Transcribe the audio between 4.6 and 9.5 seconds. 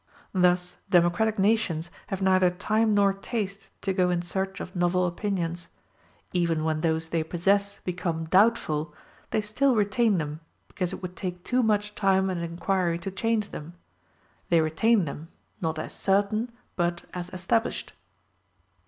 novel opinions. Even when those they possess become doubtful, they